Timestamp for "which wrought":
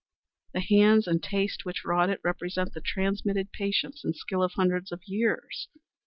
1.63-2.09